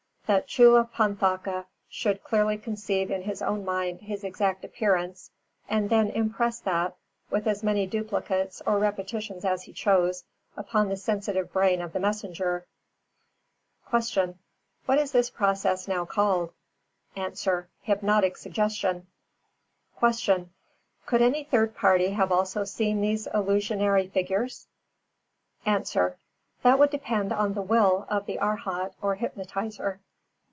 That 0.27 0.47
Chullapanthaka 0.47 1.65
should 1.89 2.23
clearly 2.23 2.57
conceive 2.57 3.11
in 3.11 3.23
his 3.23 3.41
own 3.41 3.65
mind 3.65 3.99
his 3.99 4.23
exact 4.23 4.63
appearance, 4.63 5.29
and 5.67 5.89
then 5.89 6.09
impress 6.09 6.57
that, 6.61 6.95
with 7.29 7.47
as 7.49 7.63
many 7.63 7.85
duplicates 7.85 8.61
or 8.65 8.79
repetitions 8.79 9.43
as 9.43 9.63
he 9.63 9.73
chose, 9.73 10.23
upon 10.55 10.87
the 10.87 10.95
sensitive 10.95 11.51
brain 11.51 11.81
of 11.81 11.91
the 11.91 11.99
messenger. 11.99 12.65
357. 13.89 14.33
Q. 14.35 14.39
What 14.85 14.99
is 14.99 15.11
this 15.11 15.29
process 15.29 15.85
now 15.89 16.05
called? 16.05 16.53
A. 17.17 17.33
Hypnotic 17.81 18.37
suggestion. 18.37 19.07
358. 19.99 20.45
Q. 20.45 20.49
Could 21.07 21.21
any 21.21 21.43
third 21.43 21.75
party 21.75 22.11
have 22.11 22.31
also 22.31 22.63
seen 22.63 23.01
these 23.01 23.27
illusionary 23.33 24.07
figures? 24.07 24.65
A. 25.65 25.83
That 26.63 26.79
would 26.79 26.89
depend 26.89 27.33
on 27.33 27.53
the 27.53 27.61
will 27.61 28.05
of 28.09 28.25
the 28.27 28.39
Arhat 28.39 28.93
or 29.01 29.17
hypnotiser. 29.17 29.99